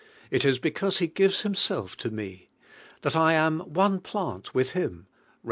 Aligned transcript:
It 0.31 0.45
is 0.45 0.57
because 0.57 0.99
lie 0.99 1.05
gives 1.05 1.41
Himself 1.41 1.95
to 1.97 2.09
me, 2.09 2.49
that 3.03 3.13
1 3.13 3.33
am 3.35 3.59
"one 3.59 3.99
plant 3.99 4.51
with 4.55 4.71
Him" 4.71 5.05
(Rom. 5.07 5.07